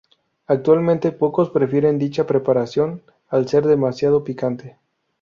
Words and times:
Actualmente 0.47 1.11
pocos 1.11 1.51
prefieren 1.51 1.99
dicha 1.99 2.25
preparación, 2.25 3.03
al 3.29 3.47
ser 3.47 3.67
demasiado 3.67 4.23
picante. 4.23 4.77